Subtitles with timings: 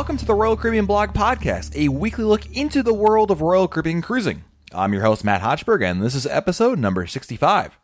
[0.00, 3.68] Welcome to the Royal Caribbean Blog Podcast, a weekly look into the world of Royal
[3.68, 4.44] Caribbean cruising.
[4.72, 7.78] I'm your host, Matt Hochberg, and this is episode number 65.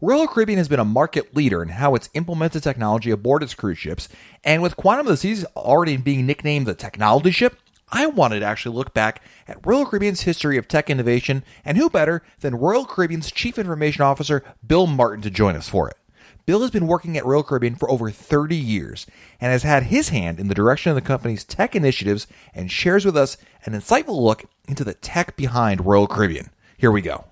[0.00, 3.76] Royal Caribbean has been a market leader in how it's implemented technology aboard its cruise
[3.76, 4.08] ships,
[4.42, 7.58] and with Quantum of the Seas already being nicknamed the technology ship,
[7.90, 11.90] I wanted to actually look back at Royal Caribbean's history of tech innovation, and who
[11.90, 15.98] better than Royal Caribbean's Chief Information Officer, Bill Martin, to join us for it.
[16.44, 19.06] Bill has been working at Royal Caribbean for over 30 years
[19.40, 23.04] and has had his hand in the direction of the company's tech initiatives and shares
[23.04, 26.50] with us an insightful look into the tech behind Royal Caribbean.
[26.76, 27.26] Here we go.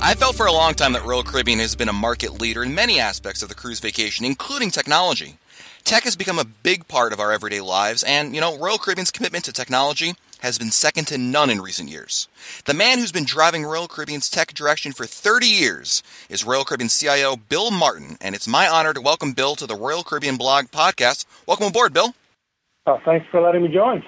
[0.00, 2.74] I felt for a long time that Royal Caribbean has been a market leader in
[2.74, 5.36] many aspects of the cruise vacation, including technology.
[5.84, 9.10] Tech has become a big part of our everyday lives, and, you know, Royal Caribbean's
[9.10, 12.28] commitment to technology has been second to none in recent years.
[12.64, 16.88] The man who's been driving Royal Caribbean's tech direction for 30 years is Royal Caribbean
[16.88, 20.66] CIO Bill Martin, and it's my honor to welcome Bill to the Royal Caribbean Blog
[20.66, 21.26] podcast.
[21.46, 22.14] Welcome aboard, Bill.
[22.86, 24.02] Oh, thanks for letting me join.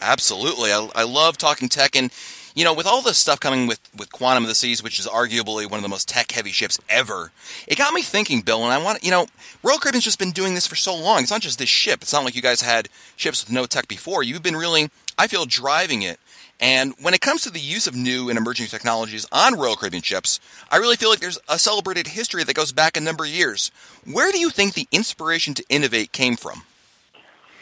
[0.00, 0.72] Absolutely.
[0.72, 2.10] I, I love talking tech, and
[2.54, 5.06] you know, with all this stuff coming with, with Quantum of the Seas, which is
[5.06, 7.32] arguably one of the most tech heavy ships ever,
[7.66, 9.26] it got me thinking, Bill, and I want you know,
[9.62, 11.22] Royal Caribbean's just been doing this for so long.
[11.22, 12.02] It's not just this ship.
[12.02, 14.22] It's not like you guys had ships with no tech before.
[14.22, 16.18] You've been really, I feel, driving it.
[16.60, 20.02] And when it comes to the use of new and emerging technologies on Royal Caribbean
[20.02, 20.38] ships,
[20.70, 23.72] I really feel like there's a celebrated history that goes back a number of years.
[24.04, 26.62] Where do you think the inspiration to innovate came from?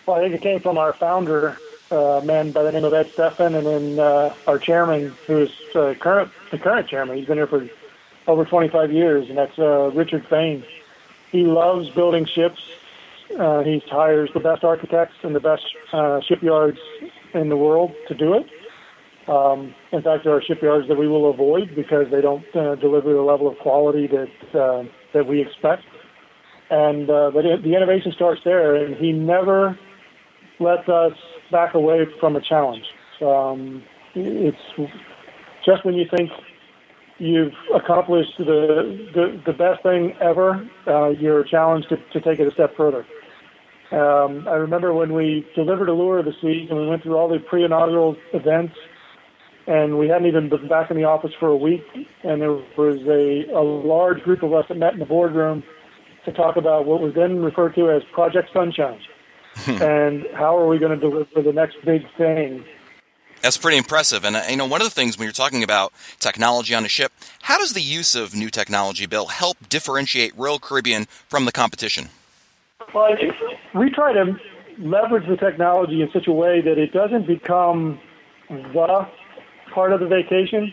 [0.04, 1.56] Well, I think it came from our founder,
[1.90, 5.94] uh, man by the name of Ed Stephan, and then uh, our chairman, who's uh,
[6.00, 7.16] current the current chairman.
[7.16, 7.68] He's been here for
[8.26, 10.64] over 25 years, and that's uh, Richard Fain.
[11.32, 12.60] He loves building ships.
[13.38, 16.78] Uh, he hires the best architects and the best uh, shipyards
[17.32, 18.46] in the world to do it.
[19.28, 23.12] Um, in fact, there are shipyards that we will avoid because they don't uh, deliver
[23.12, 25.84] the level of quality that uh, that we expect.
[26.70, 29.78] And uh, but it, the innovation starts there, and he never
[30.58, 31.12] lets us
[31.50, 32.84] back away from a challenge.
[33.20, 33.82] Um,
[34.14, 34.58] it's
[35.64, 36.30] just when you think
[37.18, 42.48] you've accomplished the the, the best thing ever, uh, you're challenged to, to take it
[42.48, 43.06] a step further.
[43.92, 47.28] Um, I remember when we delivered Allure of the Seas and we went through all
[47.28, 48.74] the pre-inaugural events,
[49.66, 51.82] and we hadn't even been back in the office for a week,
[52.22, 55.64] and there was a, a large group of us that met in the boardroom
[56.24, 59.00] to talk about what was then referred to as Project Sunshine.
[59.80, 62.64] and how are we going to deliver the next big thing?
[63.42, 64.24] That's pretty impressive.
[64.24, 66.88] And, uh, you know, one of the things when you're talking about technology on a
[66.88, 67.12] ship,
[67.42, 72.08] how does the use of new technology, Bill, help differentiate Royal Caribbean from the competition?
[72.94, 73.16] Well,
[73.74, 74.38] we try to
[74.78, 77.98] leverage the technology in such a way that it doesn't become
[78.48, 79.08] the
[79.72, 80.72] part of the vacation.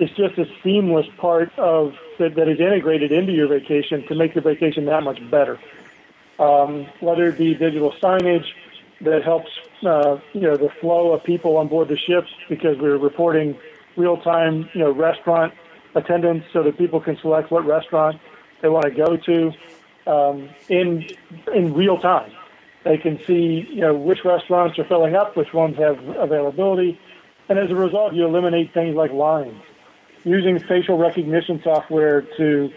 [0.00, 4.34] It's just a seamless part of that, that is integrated into your vacation to make
[4.34, 5.58] your vacation that much better
[6.38, 8.46] um, whether it be digital signage
[9.00, 9.50] that helps
[9.86, 13.58] uh, you know the flow of people on board the ships because we're reporting
[13.96, 15.52] real time you know restaurant
[15.94, 18.20] attendance so that people can select what restaurant
[18.62, 19.52] they want to go to
[20.10, 21.04] um, in
[21.54, 22.32] in real time.
[22.84, 26.98] They can see you know which restaurants are filling up, which ones have availability,
[27.48, 29.60] and as a result, you eliminate things like lines.
[30.24, 32.70] Using facial recognition software to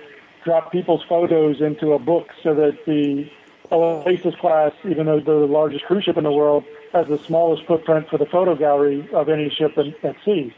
[0.44, 3.30] drop people's photos into a book so that the
[3.72, 7.66] Oasis class, even though they're the largest cruise ship in the world, has the smallest
[7.66, 10.54] footprint for the photo gallery of any ship in, at sea.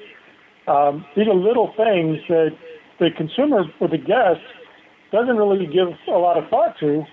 [0.67, 2.57] Um, these are little things that
[2.99, 4.41] the consumer or the guest
[5.11, 7.05] doesn't really give a lot of thought to,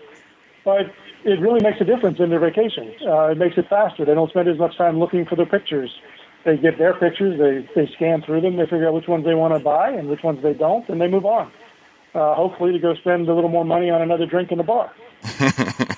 [0.65, 0.87] but
[1.25, 2.95] it really makes a difference in their vacation.
[3.07, 4.05] Uh, it makes it faster.
[4.05, 5.91] They don't spend as much time looking for their pictures.
[6.45, 9.35] They get their pictures, they, they scan through them, they figure out which ones they
[9.35, 11.53] want to buy and which ones they don't, and they move on.
[12.15, 14.91] Uh, hopefully to go spend a little more money on another drink in the bar.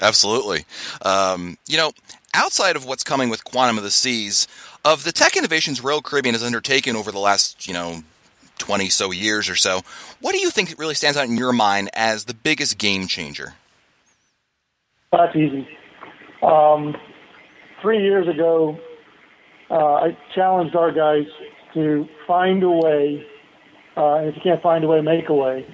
[0.00, 0.64] Absolutely.
[1.02, 1.92] Um, you know,
[2.34, 4.46] outside of what's coming with Quantum of the Seas,
[4.84, 8.02] of the tech innovations Royal Caribbean has undertaken over the last, you know,
[8.58, 9.82] 20 so years or so,
[10.20, 13.54] what do you think really stands out in your mind as the biggest game changer?
[15.12, 15.66] That's easy.
[16.42, 16.94] Um,
[17.82, 18.78] three years ago,
[19.70, 21.26] uh, I challenged our guys
[21.74, 23.26] to find a way,
[23.96, 25.66] uh, and if you can't find a way, make a way,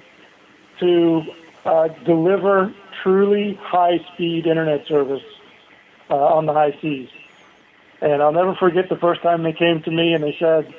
[0.79, 1.21] to
[1.65, 2.73] uh, deliver
[3.03, 5.23] truly high-speed internet service
[6.09, 7.09] uh, on the high seas.
[8.01, 10.73] And I'll never forget the first time they came to me and they said,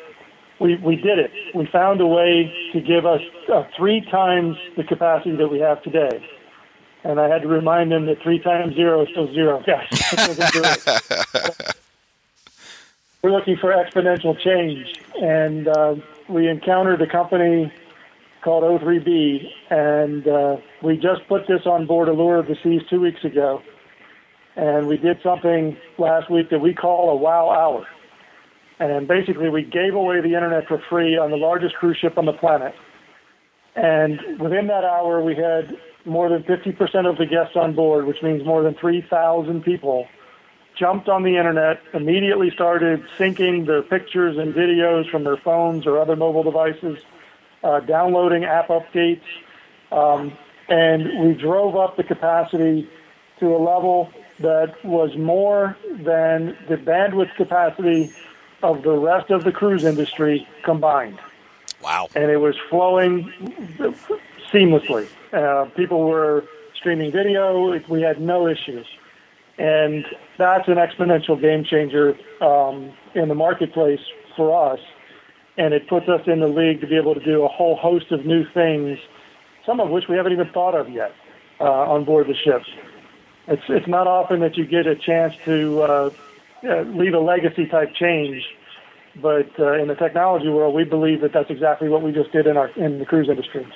[0.61, 1.33] "We we did it.
[1.55, 3.23] We found a way to give us
[3.53, 6.25] uh, three times the capacity that we have today."
[7.05, 9.89] And I had to remind them that three times zero is still zero, guys.
[13.23, 15.97] We're looking for exponential change, and uh,
[16.29, 17.73] we encountered a company
[18.47, 23.01] called O3B, and uh, we just put this on board Allure of the Seas two
[23.01, 23.61] weeks ago.
[24.55, 27.85] And we did something last week that we call a wow hour.
[28.79, 32.25] And basically, we gave away the internet for free on the largest cruise ship on
[32.25, 32.73] the planet.
[33.75, 38.23] And within that hour, we had more than 50% of the guests on board, which
[38.23, 40.07] means more than 3,000 people
[40.79, 45.99] jumped on the internet, immediately started syncing their pictures and videos from their phones or
[45.99, 46.99] other mobile devices,
[47.63, 49.23] uh, downloading app updates,
[49.93, 50.33] um,
[50.69, 52.89] and we drove up the capacity
[53.41, 54.11] to a level
[54.41, 58.13] that was more than the bandwidth capacity
[58.63, 61.19] of the rest of the cruise industry combined.
[61.83, 62.09] Wow.
[62.15, 63.33] And it was flowing
[64.53, 65.09] seamlessly.
[65.33, 66.45] Uh, people were
[66.75, 67.79] streaming video.
[67.89, 68.87] We had no issues.
[69.59, 70.05] And
[70.37, 74.01] that's an exponential game changer um, in the marketplace
[74.37, 74.81] for us.
[75.59, 78.13] And it puts us in the league to be able to do a whole host
[78.13, 78.99] of new things,
[79.65, 81.13] some of which we haven't even thought of yet
[81.61, 82.69] uh, on board the ships.
[83.49, 86.11] It's, it's not often that you get a chance to uh,
[86.65, 88.43] uh, leave a legacy type change,
[89.23, 92.47] but uh, in the technology world, we believe that that's exactly what we just did
[92.47, 93.67] in our in the cruise industry.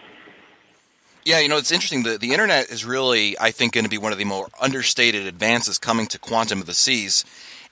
[1.25, 2.03] Yeah, you know, it's interesting.
[2.03, 5.27] The, the internet is really, I think, going to be one of the more understated
[5.27, 7.25] advances coming to quantum of the seas.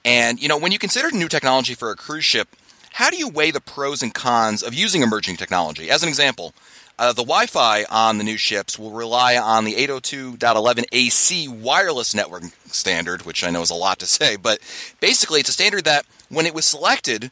[0.05, 2.55] And, you know, when you consider new technology for a cruise ship,
[2.93, 5.91] how do you weigh the pros and cons of using emerging technology?
[5.91, 6.55] As an example,
[6.99, 12.45] uh, the Wi Fi on the new ships will rely on the 802.11ac wireless network
[12.67, 14.59] standard, which I know is a lot to say, but
[15.01, 17.31] basically it's a standard that when it was selected,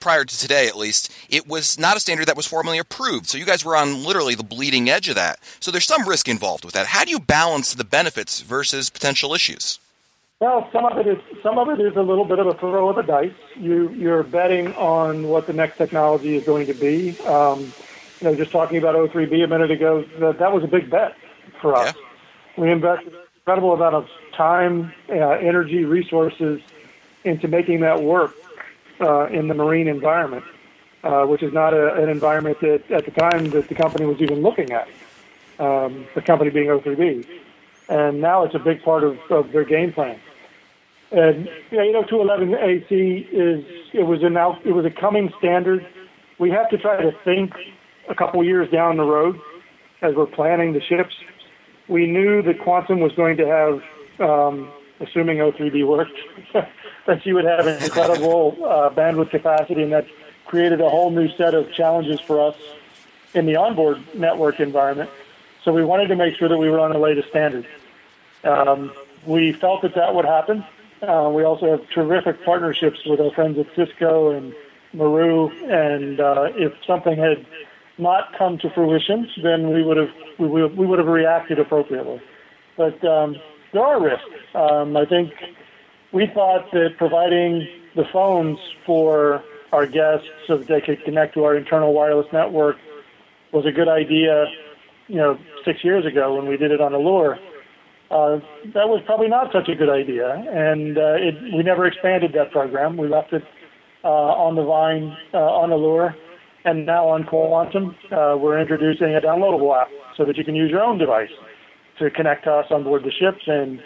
[0.00, 3.26] prior to today at least, it was not a standard that was formally approved.
[3.26, 5.38] So you guys were on literally the bleeding edge of that.
[5.60, 6.86] So there's some risk involved with that.
[6.88, 9.78] How do you balance the benefits versus potential issues?
[10.40, 12.88] Well, some of it is some of it is a little bit of a throw
[12.88, 13.32] of the dice.
[13.56, 17.18] You you're betting on what the next technology is going to be.
[17.20, 17.72] Um,
[18.20, 21.16] you know, just talking about O3B a minute ago, that, that was a big bet
[21.60, 21.94] for us.
[21.94, 22.62] Yeah.
[22.62, 26.60] We invested an incredible amount of time, uh, energy, resources
[27.24, 28.32] into making that work
[29.00, 30.44] uh, in the marine environment,
[31.02, 34.20] uh, which is not a, an environment that at the time that the company was
[34.20, 34.88] even looking at.
[35.58, 37.26] Um, the company being O3B,
[37.88, 40.18] and now it's a big part of, of their game plan.
[41.10, 45.32] And yeah, you know, 211 AC is it was an out, it was a coming
[45.38, 45.86] standard.
[46.38, 47.52] We have to try to think
[48.08, 49.38] a couple years down the road
[50.02, 51.14] as we're planning the ships.
[51.88, 53.82] We knew that Quantum was going to have,
[54.20, 54.70] um,
[55.00, 56.18] assuming O3B worked,
[57.06, 60.06] that she would have an incredible uh, bandwidth capacity, and that
[60.46, 62.56] created a whole new set of challenges for us
[63.34, 65.10] in the onboard network environment.
[65.64, 67.66] So we wanted to make sure that we were on the latest standard.
[68.44, 68.92] Um,
[69.26, 70.64] we felt that that would happen.
[71.00, 74.54] Uh, we also have terrific partnerships with our friends at Cisco and
[74.92, 77.46] Meru, and uh, if something had
[77.96, 82.20] not come to fruition, then we would have we would, we would have reacted appropriately.
[82.76, 83.36] But um,
[83.72, 84.28] there are risks.
[84.54, 85.32] Um, I think
[86.12, 91.44] we thought that providing the phones for our guests so that they could connect to
[91.44, 92.76] our internal wireless network
[93.52, 94.46] was a good idea,
[95.08, 97.38] you know, six years ago when we did it on Allure.
[98.10, 98.38] Uh,
[98.74, 102.52] that was probably not such a good idea, and uh, it, we never expanded that
[102.52, 102.96] program.
[102.96, 103.42] We left it
[104.04, 106.14] uh, on the Vine uh, on Allure,
[106.64, 110.70] and now on Quantum, uh, we're introducing a downloadable app so that you can use
[110.70, 111.30] your own device
[111.98, 113.82] to connect to us on board the ships and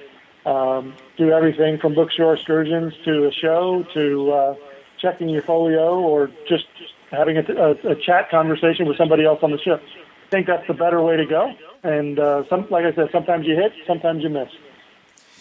[0.47, 4.55] um, do everything from book shore excursions to a show to uh,
[4.99, 6.67] checking your folio or just
[7.11, 9.83] having a, a, a, chat conversation with somebody else on the ship.
[10.31, 11.55] Think that's the better way to go.
[11.83, 14.49] And uh, some, like I said, sometimes you hit, sometimes you miss.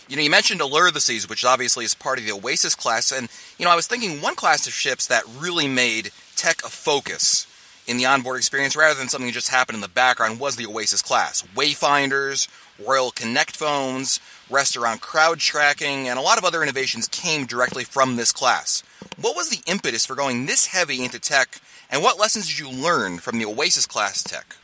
[0.08, 2.76] You know, you mentioned Allure of the Seas, which obviously is part of the Oasis
[2.76, 3.28] class, and
[3.58, 7.46] you know, I was thinking one class of ships that really made tech a focus
[7.88, 10.66] in the onboard experience rather than something that just happened in the background was the
[10.66, 11.42] Oasis class.
[11.56, 12.48] Wayfinders,
[12.86, 18.16] Royal Connect phones, restaurant crowd tracking, and a lot of other innovations came directly from
[18.16, 18.84] this class.
[19.20, 22.70] What was the impetus for going this heavy into tech, and what lessons did you
[22.70, 24.56] learn from the Oasis class tech?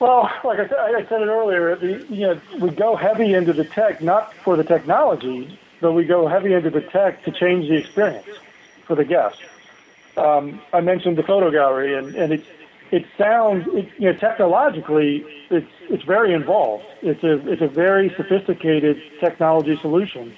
[0.00, 3.52] Well, like I said, I said it earlier, the, you know, we go heavy into
[3.52, 7.68] the tech not for the technology, but we go heavy into the tech to change
[7.68, 8.26] the experience
[8.86, 9.36] for the guest.
[10.16, 12.46] Um, I mentioned the photo gallery, and, and it's
[12.90, 16.84] it sounds, it, you know, technologically, it's it's very involved.
[17.02, 20.34] It's a it's a very sophisticated technology solution.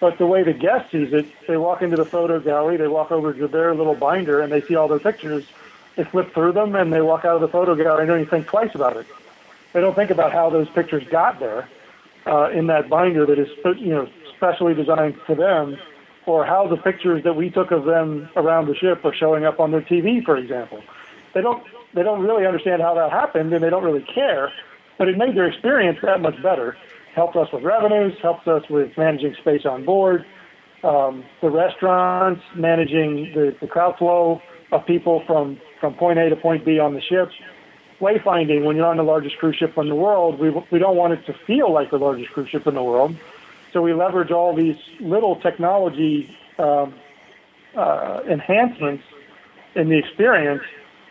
[0.00, 3.12] But the way the guest sees it, they walk into the photo gallery, they walk
[3.12, 5.44] over to their little binder, and they see all their pictures.
[5.98, 8.30] They flip through them, and they walk out of the photo gallery and don't even
[8.30, 9.04] think twice about it.
[9.72, 11.68] They don't think about how those pictures got there
[12.24, 15.76] uh, in that binder that is you know specially designed for them,
[16.24, 19.58] or how the pictures that we took of them around the ship are showing up
[19.58, 20.80] on their TV, for example.
[21.34, 21.64] They don't
[21.94, 24.52] they don't really understand how that happened, and they don't really care.
[24.98, 26.76] But it made their experience that much better.
[27.12, 30.24] Helped us with revenues, helped us with managing space on board,
[30.84, 34.40] um, the restaurants, managing the, the crowd flow
[34.70, 37.30] of people from, from point A to point B on the ship.
[38.00, 41.12] Wayfinding, when you're on the largest cruise ship in the world, we, we don't want
[41.12, 43.16] it to feel like the largest cruise ship in the world.
[43.72, 46.94] So we leverage all these little technology um,
[47.76, 49.04] uh, enhancements
[49.74, 50.62] in the experience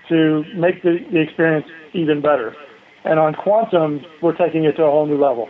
[0.10, 2.56] to make the, the experience even better.
[3.04, 5.50] And on quantum, we're taking it to a whole new level.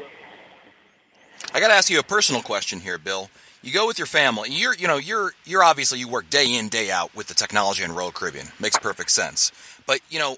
[1.53, 3.29] I got to ask you a personal question here, Bill.
[3.61, 4.49] You go with your family.
[4.51, 7.83] You're, you know, you're, you're obviously you work day in, day out with the technology
[7.83, 8.47] in Royal Caribbean.
[8.59, 9.51] Makes perfect sense.
[9.85, 10.37] But you know,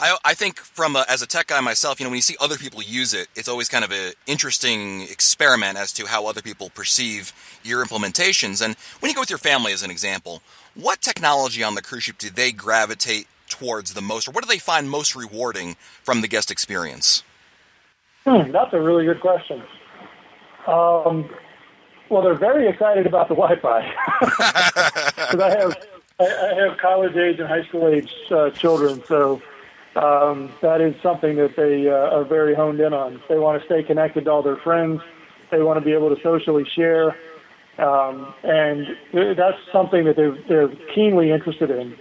[0.00, 2.36] I, I think from a, as a tech guy myself, you know, when you see
[2.40, 6.40] other people use it, it's always kind of an interesting experiment as to how other
[6.40, 8.64] people perceive your implementations.
[8.64, 10.40] And when you go with your family, as an example,
[10.74, 14.48] what technology on the cruise ship do they gravitate towards the most, or what do
[14.48, 17.22] they find most rewarding from the guest experience?
[18.24, 19.62] Hmm, that's a really good question.
[20.66, 21.28] Um,
[22.10, 25.76] well, they're very excited about the Wi-Fi because I have
[26.20, 29.40] I have college age and high school age uh, children, so
[29.96, 33.22] um, that is something that they uh, are very honed in on.
[33.28, 35.00] They want to stay connected to all their friends.
[35.50, 37.16] They want to be able to socially share,
[37.78, 41.96] um, and that's something that they're they're keenly interested in.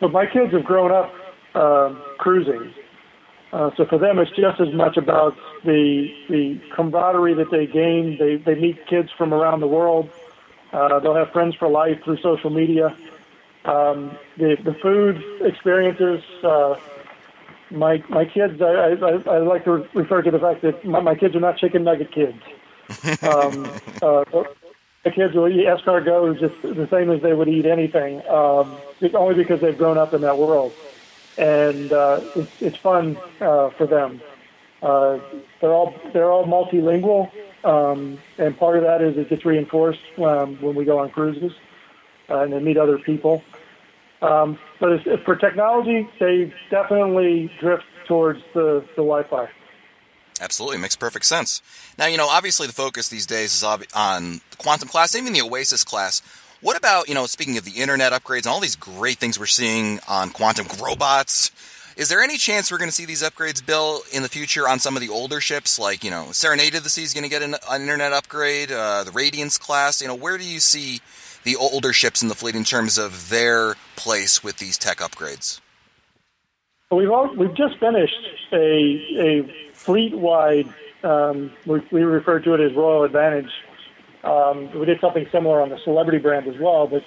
[0.00, 1.12] But my kids have grown up
[1.54, 2.72] uh, cruising,
[3.52, 8.16] uh, so for them it's just as much about the the camaraderie that they gain.
[8.18, 10.10] They they meet kids from around the world.
[10.72, 12.96] Uh, they'll have friends for life through social media.
[13.64, 16.22] Um, the the food experiences.
[16.42, 16.78] Uh,
[17.70, 21.14] my my kids, I, I, I like to refer to the fact that my, my
[21.14, 22.42] kids are not chicken nugget kids.
[23.22, 23.70] Um,
[24.02, 24.24] uh,
[25.04, 28.76] the kids will eat escargot just the same as they would eat anything, um,
[29.14, 30.72] only because they've grown up in that world,
[31.38, 34.20] and uh, it's it's fun uh, for them.
[34.82, 35.18] Uh,
[35.60, 37.30] they're all they're all multilingual,
[37.64, 41.52] um, and part of that is it gets reinforced um, when we go on cruises
[42.28, 43.42] uh, and they meet other people.
[44.20, 49.48] Um, but for technology, they definitely drift towards the, the Wi-Fi.
[50.40, 51.62] Absolutely, makes perfect sense.
[51.98, 55.42] Now, you know, obviously the focus these days is on the Quantum class, even the
[55.42, 56.22] Oasis class.
[56.62, 59.46] What about, you know, speaking of the internet upgrades and all these great things we're
[59.46, 61.50] seeing on Quantum robots?
[61.96, 64.78] Is there any chance we're going to see these upgrades, Bill, in the future on
[64.78, 65.76] some of the older ships?
[65.76, 68.70] Like, you know, Serenade of the Sea is going to get an, an internet upgrade,
[68.70, 70.00] uh, the Radiance class.
[70.00, 71.00] You know, where do you see
[71.42, 75.60] the older ships in the fleet in terms of their place with these tech upgrades?
[76.92, 78.14] Well, we've all, we've just finished
[78.52, 78.56] a
[79.18, 80.68] a fleet wide.
[81.02, 83.50] Um, we, we refer to it as Royal Advantage.
[84.24, 87.04] Um, we did something similar on the Celebrity brand as well, but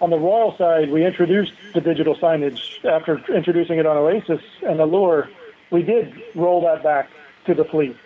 [0.00, 4.80] on the Royal side, we introduced the digital signage after introducing it on Oasis and
[4.80, 5.28] Allure.
[5.70, 7.10] We did roll that back
[7.46, 7.96] to the fleet.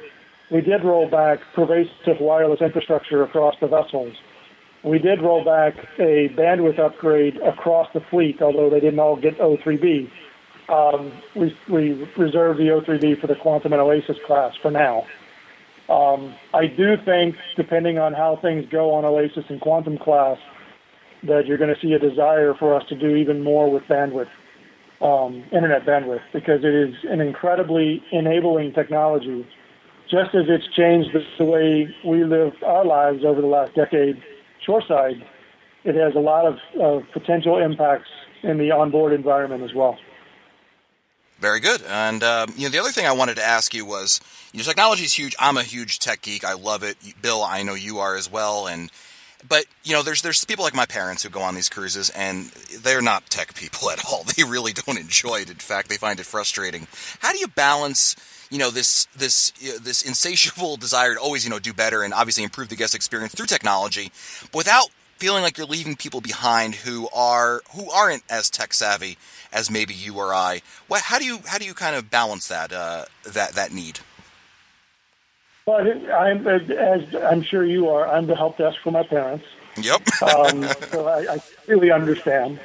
[0.51, 4.17] We did roll back pervasive wireless infrastructure across the vessels
[4.83, 9.39] we did roll back a bandwidth upgrade across the fleet, although they didn't all get
[9.39, 10.11] O3B.
[10.69, 15.07] Um, we, we reserved the O3B for the Quantum and Oasis class for now.
[15.89, 20.39] Um, I do think, depending on how things go on Oasis and Quantum class,
[21.23, 24.29] that you're going to see a desire for us to do even more with bandwidth,
[25.01, 29.47] um, internet bandwidth, because it is an incredibly enabling technology.
[30.11, 34.23] Just as it's changed the way we live our lives over the last decade,
[34.65, 35.25] shoreside,
[35.85, 38.09] it has a lot of, of potential impacts
[38.43, 39.99] in the onboard environment as well.
[41.41, 41.83] Very good.
[41.83, 44.21] And um, you know, the other thing I wanted to ask you was,
[44.53, 45.37] your technology is huge.
[45.39, 46.45] I'm a huge tech geek.
[46.45, 46.97] I love it.
[47.23, 48.67] Bill, I know you are as well.
[48.67, 48.91] And
[49.49, 52.47] but you know, there's there's people like my parents who go on these cruises, and
[52.83, 54.25] they're not tech people at all.
[54.37, 55.51] They really don't enjoy it.
[55.51, 56.87] In fact, they find it frustrating.
[57.21, 58.17] How do you balance?
[58.51, 59.51] you know this this
[59.83, 63.35] this insatiable desire to always you know do better and obviously improve the guest experience
[63.35, 64.11] through technology,
[64.55, 69.19] without feeling like you're leaving people behind who are who aren't as tech savvy
[69.53, 70.63] as maybe you or I.
[70.87, 74.01] What, how do you how do you kind of balance that uh, that that need?
[75.67, 78.09] Well, I'm as I'm sure you are.
[78.09, 79.45] I'm the help desk for my parents.
[79.77, 80.23] Yep.
[80.23, 82.59] um, so I, I really understand.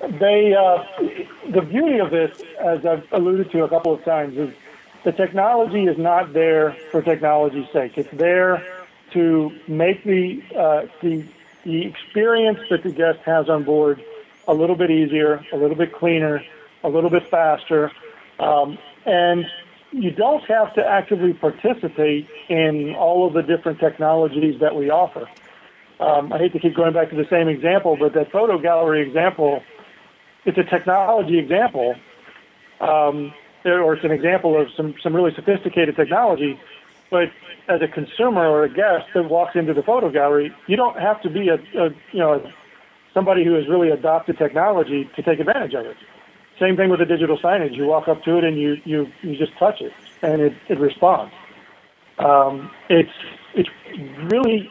[0.00, 0.84] They uh,
[1.50, 4.54] the beauty of this, as I've alluded to a couple of times, is
[5.04, 7.96] the technology is not there for technology's sake.
[7.96, 8.64] It's there
[9.12, 11.24] to make the, uh, the,
[11.68, 14.02] the experience that the guest has on board
[14.46, 16.42] a little bit easier, a little bit cleaner,
[16.82, 17.92] a little bit faster.
[18.38, 19.44] Um, and
[19.92, 25.28] you don't have to actively participate in all of the different technologies that we offer.
[26.00, 29.06] Um, I hate to keep going back to the same example, but that photo gallery
[29.06, 29.62] example,
[30.46, 31.96] it's a technology example,
[32.80, 33.34] um,
[33.64, 36.58] or it's an example of some some really sophisticated technology.
[37.10, 37.30] But
[37.68, 41.20] as a consumer or a guest that walks into the photo gallery, you don't have
[41.22, 42.42] to be a, a you know
[43.14, 45.96] somebody who has really adopted technology to take advantage of it.
[46.60, 47.76] Same thing with the digital signage.
[47.76, 50.78] You walk up to it and you you, you just touch it and it, it
[50.78, 51.32] responds.
[52.18, 53.12] Um, it's
[53.54, 53.70] it's
[54.30, 54.70] really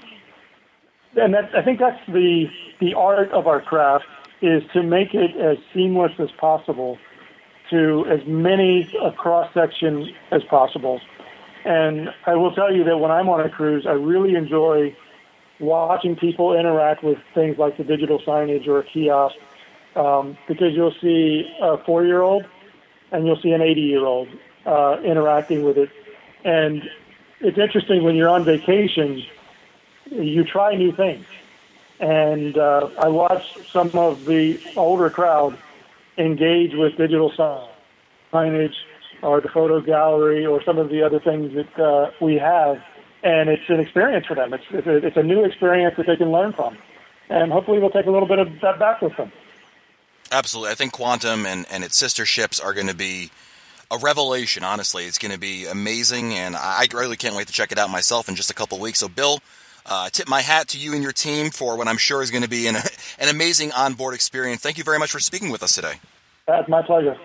[1.15, 2.45] and that, I think that's the
[2.79, 4.05] the art of our craft
[4.41, 6.97] is to make it as seamless as possible
[7.71, 11.01] to as many a cross section as possible.
[11.65, 14.95] And I will tell you that when I'm on a cruise, I really enjoy
[15.59, 19.35] watching people interact with things like the digital signage or a kiosk
[19.95, 22.45] um, because you'll see a four year old
[23.11, 24.27] and you'll see an 80 year old
[24.65, 25.89] uh, interacting with it.
[26.43, 26.83] And
[27.39, 29.23] it's interesting when you're on vacation,
[30.05, 31.25] you try new things.
[31.99, 35.57] And uh, I watched some of the older crowd
[36.17, 37.31] engage with digital
[38.31, 38.73] signage
[39.21, 42.81] or the photo gallery or some of the other things that uh, we have.
[43.23, 44.53] And it's an experience for them.
[44.53, 46.77] It's, it's, a, it's a new experience that they can learn from.
[47.29, 49.31] And hopefully we'll take a little bit of that back with them.
[50.31, 50.71] Absolutely.
[50.71, 53.31] I think Quantum and, and its sister ships are going to be
[53.89, 55.05] a revelation, honestly.
[55.05, 58.27] It's going to be amazing, and I really can't wait to check it out myself
[58.27, 58.99] in just a couple weeks.
[58.99, 59.39] So, Bill,
[59.85, 62.43] uh, tip my hat to you and your team for what I'm sure is going
[62.43, 62.75] to be an,
[63.19, 64.61] an amazing onboard experience.
[64.61, 65.95] Thank you very much for speaking with us today.
[66.45, 67.17] That's my pleasure.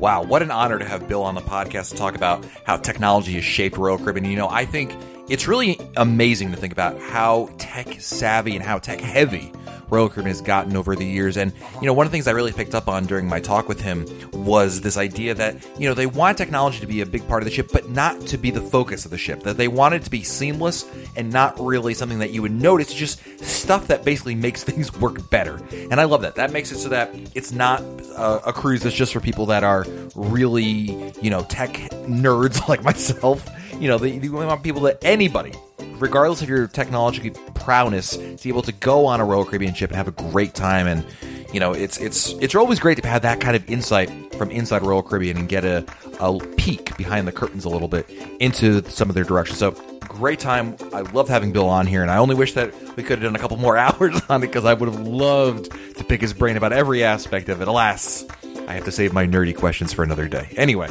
[0.00, 3.34] Wow, what an honor to have Bill on the podcast to talk about how technology
[3.34, 4.24] has shaped Royal Caribbean.
[4.24, 4.96] You know, I think
[5.30, 9.52] it's really amazing to think about how tech savvy and how tech heavy
[9.90, 11.36] Royal Caribbean has gotten over the years.
[11.36, 13.68] And, you know, one of the things I really picked up on during my talk
[13.68, 17.26] with him was this idea that, you know, they want technology to be a big
[17.28, 19.42] part of the ship, but not to be the focus of the ship.
[19.42, 22.92] That they want it to be seamless and not really something that you would notice,
[22.92, 25.60] just stuff that basically makes things work better.
[25.90, 26.36] And I love that.
[26.36, 27.80] That makes it so that it's not
[28.16, 31.72] a, a cruise that's just for people that are really, you know, tech
[32.06, 33.48] nerds like myself.
[33.80, 35.52] You know, they, they want people that anybody
[36.00, 39.90] regardless of your technological prowess, to be able to go on a Royal Caribbean ship
[39.90, 40.86] and have a great time.
[40.86, 41.04] And
[41.52, 44.82] you know, it's it's it's always great to have that kind of insight from inside
[44.82, 45.84] Royal Caribbean and get a,
[46.18, 48.08] a peek behind the curtains a little bit
[48.40, 49.58] into some of their directions.
[49.58, 50.76] So great time.
[50.92, 53.36] I love having Bill on here, and I only wish that we could have done
[53.36, 56.56] a couple more hours on it because I would have loved to pick his brain
[56.56, 57.68] about every aspect of it.
[57.68, 58.24] Alas,
[58.66, 60.48] I have to save my nerdy questions for another day.
[60.56, 60.88] Anyway,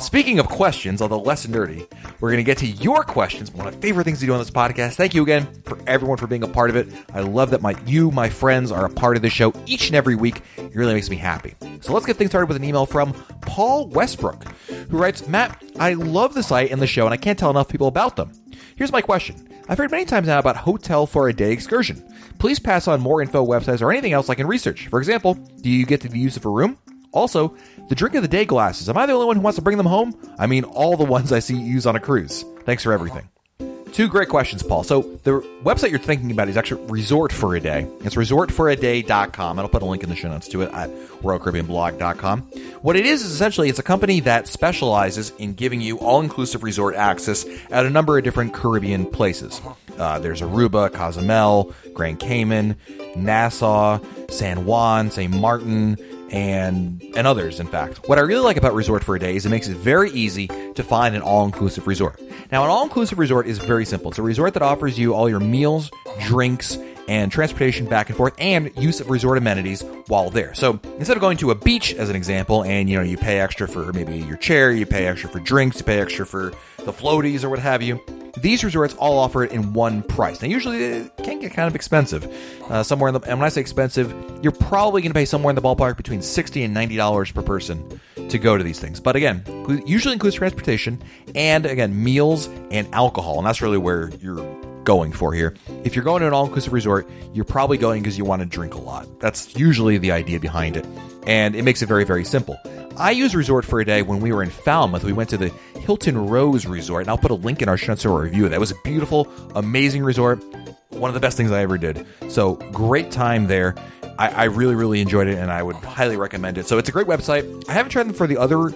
[0.00, 3.52] Speaking of questions, although less nerdy, we're going to get to your questions.
[3.52, 4.94] One of my favorite things to do on this podcast.
[4.94, 6.88] Thank you again for everyone for being a part of it.
[7.12, 9.96] I love that my you, my friends, are a part of the show each and
[9.96, 10.40] every week.
[10.56, 11.56] It really makes me happy.
[11.80, 14.44] So let's get things started with an email from Paul Westbrook,
[14.88, 17.68] who writes, Matt, I love the site and the show, and I can't tell enough
[17.68, 18.32] people about them.
[18.76, 19.48] Here's my question.
[19.68, 22.02] I've heard many times now about hotel for a day excursion.
[22.38, 24.86] Please pass on more info, websites, or anything else I can research.
[24.86, 26.78] For example, do you get to the use of a room?
[27.12, 27.56] Also,
[27.88, 28.88] the drink of the day glasses.
[28.88, 30.14] Am I the only one who wants to bring them home?
[30.38, 32.44] I mean, all the ones I see you use on a cruise.
[32.64, 33.28] Thanks for everything.
[33.92, 34.84] Two great questions, Paul.
[34.84, 37.88] So, the website you're thinking about is actually Resort for a Day.
[38.02, 39.58] It's resortforaday.com.
[39.58, 40.90] And I'll put a link in the show notes to it at
[41.22, 42.42] RoyalCaribbeanBlog.com.
[42.82, 46.62] What it is is essentially it's a company that specializes in giving you all inclusive
[46.62, 49.60] resort access at a number of different Caribbean places.
[49.98, 52.76] Uh, there's Aruba, Cozumel, Grand Cayman,
[53.16, 55.32] Nassau, San Juan, St.
[55.34, 55.96] Martin,
[56.30, 58.08] and and others in fact.
[58.08, 60.48] What I really like about Resort for a Day is it makes it very easy
[60.74, 62.20] to find an all-inclusive resort.
[62.50, 64.10] Now an all-inclusive resort is very simple.
[64.10, 65.90] It's a resort that offers you all your meals,
[66.26, 70.54] drinks, and transportation back and forth and use of resort amenities while there.
[70.54, 73.40] So instead of going to a beach as an example and you know you pay
[73.40, 76.92] extra for maybe your chair, you pay extra for drinks, you pay extra for the
[76.92, 78.00] floaties or what have you,
[78.36, 80.42] these resorts all offer it in one price.
[80.42, 82.26] Now, usually it can get kind of expensive.
[82.68, 85.50] Uh, somewhere in the, and when I say expensive, you're probably going to pay somewhere
[85.50, 89.00] in the ballpark between sixty and ninety dollars per person to go to these things.
[89.00, 89.42] But again,
[89.86, 91.02] usually includes transportation
[91.34, 94.44] and again meals and alcohol, and that's really where you're
[94.84, 95.54] going for here.
[95.84, 98.74] If you're going to an all-inclusive resort, you're probably going because you want to drink
[98.74, 99.06] a lot.
[99.20, 100.86] That's usually the idea behind it,
[101.26, 102.58] and it makes it very, very simple.
[102.96, 105.04] I used Resort for a day when we were in Falmouth.
[105.04, 107.92] We went to the Hilton Rose Resort, and I'll put a link in our show
[107.92, 108.48] notes review.
[108.48, 110.42] That was a beautiful, amazing resort.
[110.90, 112.06] One of the best things I ever did.
[112.28, 113.74] So great time there.
[114.18, 116.66] I, I really, really enjoyed it, and I would highly recommend it.
[116.66, 117.64] So it's a great website.
[117.68, 118.72] I haven't tried them for the other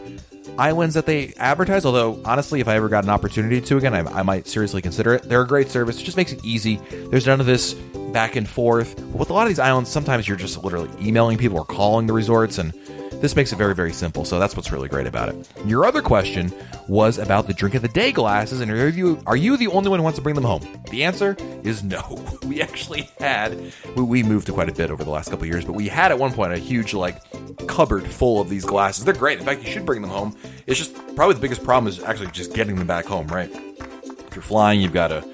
[0.59, 1.85] islands that they advertise.
[1.85, 5.15] Although honestly, if I ever got an opportunity to again, I, I, might seriously consider
[5.15, 5.23] it.
[5.23, 6.01] They're a great service.
[6.01, 6.77] It just makes it easy.
[6.77, 7.75] There's none of this
[8.13, 9.01] back and forth.
[9.07, 12.13] With a lot of these islands, sometimes you're just literally emailing people or calling the
[12.13, 12.75] resorts, and
[13.23, 14.25] This makes it very, very simple.
[14.25, 15.49] So that's what's really great about it.
[15.65, 16.53] Your other question
[16.89, 19.91] was about the drink of the day glasses, and are you are you the only
[19.91, 20.67] one who wants to bring them home?
[20.91, 22.19] The answer is no.
[22.53, 25.89] We actually had we, moved quite a bit over the last couple years, but we
[25.89, 27.23] had at one point a huge like
[27.67, 29.05] cupboard full of these glasses.
[29.05, 29.39] They're great.
[29.39, 30.37] In fact, you should bring them home.
[30.67, 33.51] It's just probably the biggest problem is actually just getting them back home, right?
[33.51, 35.27] If you're flying, you've got to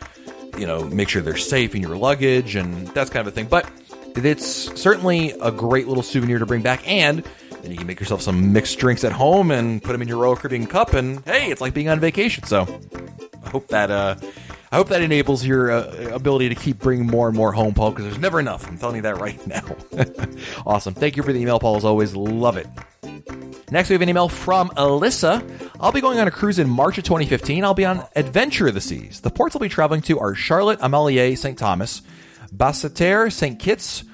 [0.56, 3.46] you know make sure they're safe in your luggage and that's kind of a thing.
[3.46, 3.68] But
[4.14, 4.46] it's
[4.80, 7.24] certainly a great little souvenir to bring back and
[7.62, 10.18] then you can make yourself some mixed drinks at home and put them in your
[10.18, 12.44] Royal Caribbean cup, and hey, it's like being on vacation.
[12.44, 12.66] So
[13.44, 14.16] I hope that uh,
[14.70, 17.90] I hope that enables your uh, ability to keep bringing more and more home, Paul,
[17.90, 18.68] because there's never enough.
[18.68, 19.64] I'm telling you that right now.
[20.66, 20.94] awesome.
[20.94, 21.76] Thank you for the email, Paul.
[21.76, 22.66] As always, love it.
[23.70, 25.70] Next, we have an email from Alyssa.
[25.78, 27.64] I'll be going on a cruise in March of 2015.
[27.64, 29.20] I'll be on Adventure of the Seas.
[29.20, 31.58] The ports I'll be traveling to are Charlotte, Amalie, St.
[31.58, 32.00] Thomas,
[32.54, 33.58] Basseterre, St.
[33.58, 34.04] Kitts,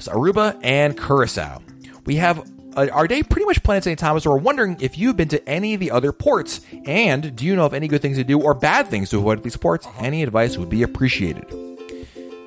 [0.00, 1.62] Aruba, and Curacao.
[2.04, 2.44] We have
[2.76, 3.98] uh, they pretty much planned St.
[3.98, 4.26] Thomas.
[4.26, 7.56] or are wondering if you've been to any of the other ports, and do you
[7.56, 9.86] know of any good things to do or bad things to avoid at these ports?
[9.98, 11.46] Any advice would be appreciated.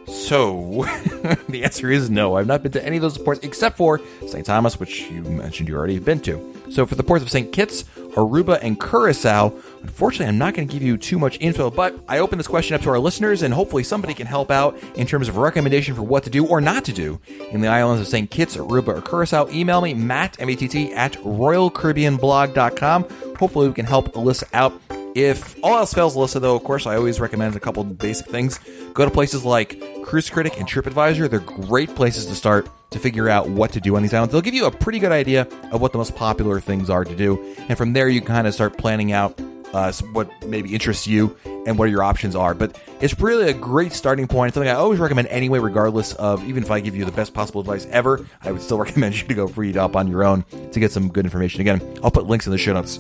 [0.07, 0.83] So,
[1.49, 2.35] the answer is no.
[2.35, 4.45] I've not been to any of those ports except for St.
[4.45, 6.53] Thomas, which you mentioned you already have been to.
[6.71, 7.51] So, for the ports of St.
[7.51, 7.83] Kitts,
[8.17, 12.17] Aruba, and Curacao, unfortunately, I'm not going to give you too much info, but I
[12.17, 15.29] open this question up to our listeners, and hopefully somebody can help out in terms
[15.29, 18.29] of recommendation for what to do or not to do in the islands of St.
[18.29, 19.47] Kitts, Aruba, or Curacao.
[19.49, 23.03] Email me, Matt, M-A-T-T, at RoyalCaribbeanBlog.com.
[23.37, 24.73] Hopefully, we can help Alyssa out
[25.15, 28.59] if all else fails, Alyssa, though, of course, I always recommend a couple basic things.
[28.93, 31.29] Go to places like Cruise Critic and TripAdvisor.
[31.29, 34.31] They're great places to start to figure out what to do on these islands.
[34.31, 37.15] They'll give you a pretty good idea of what the most popular things are to
[37.15, 37.55] do.
[37.67, 39.39] And from there, you can kind of start planning out
[39.73, 42.53] uh, what maybe interests you and what your options are.
[42.53, 44.53] But it's really a great starting point.
[44.53, 47.61] Something I always recommend anyway, regardless of even if I give you the best possible
[47.61, 50.79] advice ever, I would still recommend you to go read up on your own to
[50.79, 51.61] get some good information.
[51.61, 52.99] Again, I'll put links in the show notes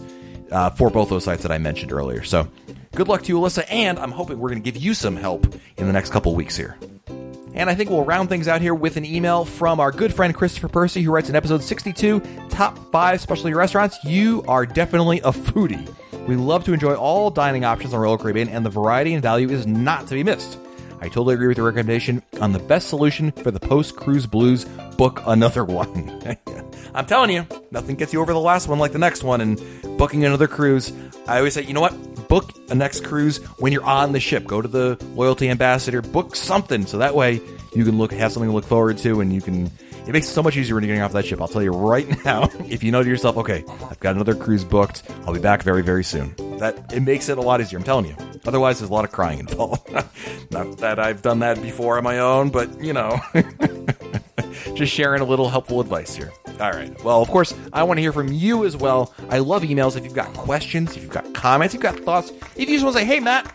[0.51, 2.23] uh, for both those sites that I mentioned earlier.
[2.23, 2.47] So
[2.95, 5.45] good luck to you, Alyssa, and I'm hoping we're going to give you some help
[5.77, 6.77] in the next couple weeks here.
[7.57, 10.33] And I think we'll round things out here with an email from our good friend
[10.33, 13.97] Christopher Percy, who writes in episode 62 Top 5 Specialty Restaurants.
[14.03, 15.91] You are definitely a foodie.
[16.27, 19.49] We love to enjoy all dining options on Royal Caribbean, and the variety and value
[19.49, 20.59] is not to be missed.
[21.01, 24.65] I totally agree with your recommendation on the best solution for the post cruise blues.
[24.95, 26.37] Book another one.
[26.93, 29.41] I'm telling you, nothing gets you over the last one like the next one.
[29.41, 29.59] And
[29.97, 30.93] booking another cruise,
[31.27, 31.95] I always say, you know what?
[32.29, 34.45] Book a next cruise when you're on the ship.
[34.45, 37.41] Go to the loyalty ambassador, book something so that way
[37.73, 39.71] you can look have something to look forward to, and you can.
[40.07, 41.41] It makes it so much easier when you're getting off that ship.
[41.41, 42.49] I'll tell you right now.
[42.69, 45.03] If you know to yourself, okay, I've got another cruise booked.
[45.25, 46.33] I'll be back very, very soon.
[46.59, 47.77] That it makes it a lot easier.
[47.77, 48.15] I'm telling you.
[48.45, 49.91] Otherwise, there's a lot of crying involved.
[50.51, 53.19] Not that I've done that before on my own, but you know,
[54.73, 56.31] just sharing a little helpful advice here.
[56.59, 57.03] All right.
[57.03, 59.13] Well, of course, I want to hear from you as well.
[59.29, 59.95] I love emails.
[59.95, 62.83] If you've got questions, if you've got comments, if you've got thoughts, if you just
[62.83, 63.51] want to say, "Hey, Matt."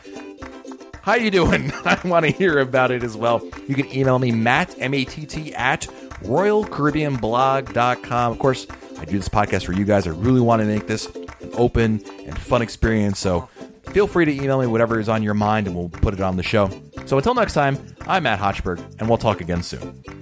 [1.03, 1.73] How you doing?
[1.85, 3.43] I want to hear about it as well.
[3.67, 5.81] You can email me, Matt, M-A-T-T, at
[6.23, 8.33] royalcaribbeanblog.com.
[8.33, 8.69] Of course,
[9.01, 10.07] I do this podcast for you guys.
[10.07, 13.19] I really want to make this an open and fun experience.
[13.19, 13.49] So
[13.91, 16.37] feel free to email me whatever is on your mind and we'll put it on
[16.37, 16.71] the show.
[17.07, 20.22] So until next time, I'm Matt Hochberg, and we'll talk again soon.